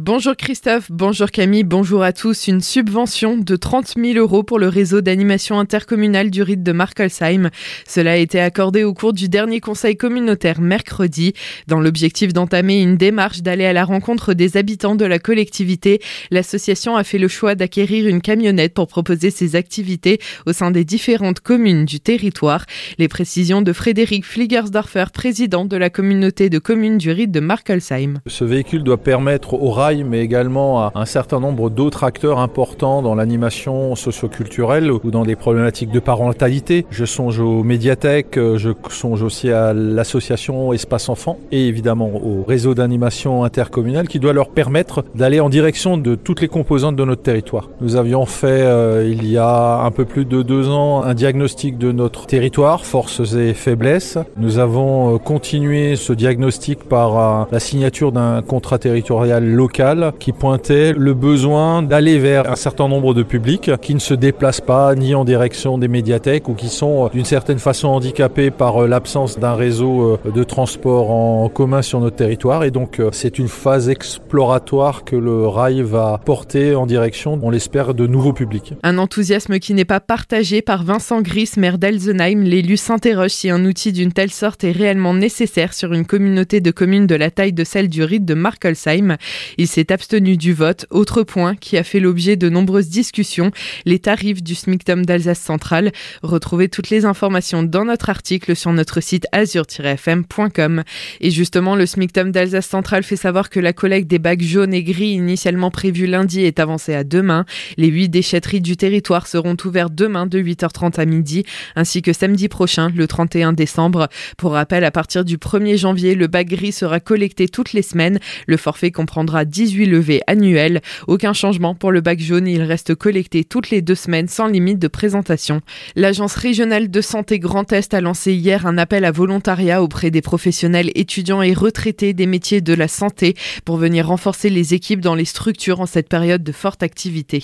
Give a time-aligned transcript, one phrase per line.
[0.00, 2.46] Bonjour Christophe, bonjour Camille, bonjour à tous.
[2.46, 7.50] Une subvention de 30 000 euros pour le réseau d'animation intercommunale du rite de Markelsheim.
[7.84, 11.32] Cela a été accordé au cours du dernier conseil communautaire mercredi.
[11.66, 15.98] Dans l'objectif d'entamer une démarche d'aller à la rencontre des habitants de la collectivité,
[16.30, 20.84] l'association a fait le choix d'acquérir une camionnette pour proposer ses activités au sein des
[20.84, 22.66] différentes communes du territoire.
[22.98, 28.20] Les précisions de Frédéric Fliegersdorfer, président de la communauté de communes du rite de Markelsheim.
[28.28, 29.54] Ce véhicule doit permettre
[29.96, 35.36] mais également à un certain nombre d'autres acteurs importants dans l'animation socioculturelle ou dans des
[35.36, 36.84] problématiques de parentalité.
[36.90, 42.44] Je songe aux médiathèques, euh, je songe aussi à l'association Espace Enfants et évidemment au
[42.46, 47.04] réseau d'animation intercommunale qui doit leur permettre d'aller en direction de toutes les composantes de
[47.04, 47.70] notre territoire.
[47.80, 51.78] Nous avions fait euh, il y a un peu plus de deux ans un diagnostic
[51.78, 54.18] de notre territoire, forces et faiblesses.
[54.36, 59.77] Nous avons euh, continué ce diagnostic par la signature d'un contrat territorial local
[60.18, 64.60] qui pointait le besoin d'aller vers un certain nombre de publics qui ne se déplacent
[64.60, 68.82] pas ni en direction des médiathèques ou qui sont euh, d'une certaine façon handicapés par
[68.82, 72.64] euh, l'absence d'un réseau euh, de transport en commun sur notre territoire.
[72.64, 77.94] Et donc c'est une phase exploratoire que le rail va porter en direction, on l'espère,
[77.94, 78.74] de nouveaux publics.
[78.82, 82.42] Un enthousiasme qui n'est pas partagé par Vincent Gris, maire d'Elsenheim.
[82.42, 86.72] L'élu s'interroge si un outil d'une telle sorte est réellement nécessaire sur une communauté de
[86.72, 89.16] communes de la taille de celle du rite de Markelsheim.
[89.58, 90.86] Il s'est abstenu du vote.
[90.90, 93.50] Autre point qui a fait l'objet de nombreuses discussions,
[93.84, 95.90] les tarifs du SMICTOM d'Alsace Centrale.
[96.22, 100.84] Retrouvez toutes les informations dans notre article sur notre site azur-fm.com.
[101.20, 104.84] Et justement, le SMICTOM d'Alsace Centrale fait savoir que la collecte des bacs jaunes et
[104.84, 107.44] gris initialement prévue lundi est avancée à demain.
[107.76, 111.42] Les huit déchetteries du territoire seront ouvertes demain de 8h30 à midi,
[111.74, 114.08] ainsi que samedi prochain, le 31 décembre.
[114.36, 118.20] Pour rappel, à partir du 1er janvier, le bac gris sera collecté toutes les semaines.
[118.46, 120.80] Le forfait comprendra 18 levées annuelles.
[121.06, 124.78] Aucun changement pour le bac jaune, il reste collecté toutes les deux semaines sans limite
[124.78, 125.60] de présentation.
[125.96, 130.22] L'Agence régionale de santé Grand Est a lancé hier un appel à volontariat auprès des
[130.22, 135.14] professionnels étudiants et retraités des métiers de la santé pour venir renforcer les équipes dans
[135.14, 137.42] les structures en cette période de forte activité.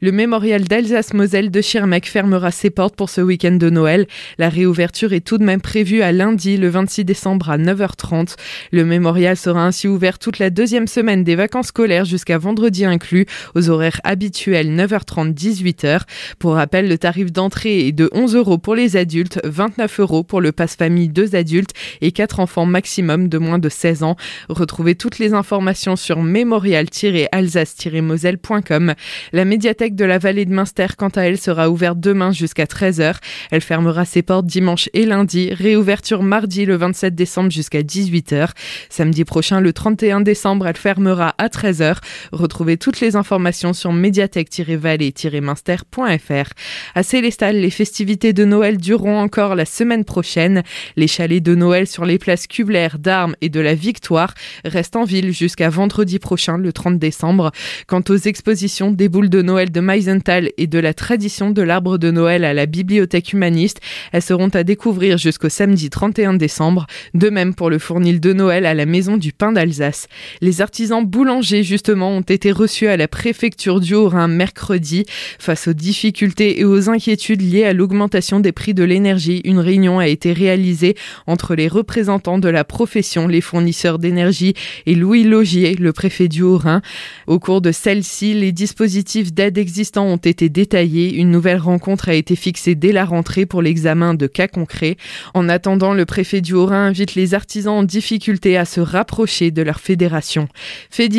[0.00, 4.06] Le mémorial d'Alsace-Moselle de Schirmeck fermera ses portes pour ce week-end de Noël.
[4.38, 8.34] La réouverture est tout de même prévue à lundi, le 26 décembre à 9h30.
[8.72, 13.26] Le mémorial sera ainsi ouvert toute la deuxième semaine des vacances scolaires jusqu'à vendredi inclus,
[13.54, 16.00] aux horaires habituels 9h30-18h.
[16.38, 20.40] Pour rappel, le tarif d'entrée est de 11 euros pour les adultes, 29 euros pour
[20.40, 24.16] le passe famille 2 adultes et 4 enfants maximum de moins de 16 ans.
[24.48, 28.94] Retrouvez toutes les informations sur mémorial-alsace-moselle.com.
[29.32, 33.16] La médiathèque de la vallée de Münster, quant à elle, sera ouverte demain jusqu'à 13h.
[33.50, 35.52] Elle fermera ses portes dimanche et lundi.
[35.52, 38.50] Réouverture mardi le 27 décembre jusqu'à 18h.
[38.88, 41.96] Samedi prochain, le 31 décembre, elle fermera à 13h.
[42.32, 46.52] Retrouvez toutes les informations sur médiathèque-vallée-minster.fr.
[46.94, 50.62] À Célestal, les festivités de Noël dureront encore la semaine prochaine.
[50.96, 54.34] Les chalets de Noël sur les places Kubler, d'Armes et de la Victoire
[54.64, 57.52] restent en ville jusqu'à vendredi prochain, le 30 décembre.
[57.86, 61.98] Quant aux expositions des boules de Noël de Meisenthal et de la tradition de l'arbre
[61.98, 63.80] de Noël à la bibliothèque humaniste,
[64.12, 66.86] elles seront à découvrir jusqu'au samedi 31 décembre.
[67.14, 70.08] De même pour le fournil de Noël à la maison du pain d'Alsace.
[70.40, 75.06] Les artisans boulangers justement, ont été reçus à la préfecture du Haut-Rhin mercredi.
[75.38, 79.98] Face aux difficultés et aux inquiétudes liées à l'augmentation des prix de l'énergie, une réunion
[79.98, 80.96] a été réalisée
[81.26, 84.52] entre les représentants de la profession, les fournisseurs d'énergie
[84.84, 86.82] et Louis Logier, le préfet du Haut-Rhin.
[87.26, 91.14] Au cours de celle-ci, les dispositifs d'aide existants ont été détaillés.
[91.14, 94.98] Une nouvelle rencontre a été fixée dès la rentrée pour l'examen de cas concrets.
[95.32, 99.62] En attendant, le préfet du Haut-Rhin invite les artisans en difficulté à se rapprocher de
[99.62, 100.48] leur fédération.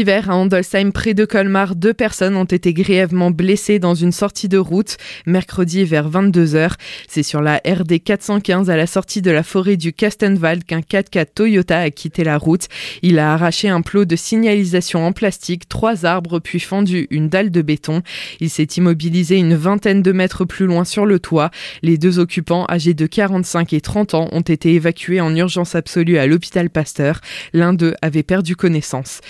[0.03, 4.57] À Andolsheim, près de Colmar, deux personnes ont été grièvement blessées dans une sortie de
[4.57, 6.71] route mercredi vers 22h.
[7.07, 11.27] C'est sur la RD 415 à la sortie de la forêt du Kastenwald qu'un 4x4
[11.33, 12.67] Toyota a quitté la route.
[13.03, 17.49] Il a arraché un plot de signalisation en plastique, trois arbres puis fendu une dalle
[17.49, 18.01] de béton.
[18.41, 21.51] Il s'est immobilisé une vingtaine de mètres plus loin sur le toit.
[21.83, 26.17] Les deux occupants, âgés de 45 et 30 ans, ont été évacués en urgence absolue
[26.17, 27.21] à l'hôpital Pasteur.
[27.53, 29.21] L'un d'eux avait perdu connaissance.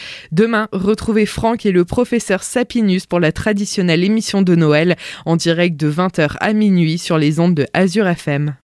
[0.72, 5.92] Retrouvez Franck et le professeur Sapinus pour la traditionnelle émission de Noël en direct de
[5.92, 8.56] 20h à minuit sur les ondes de Azure FM.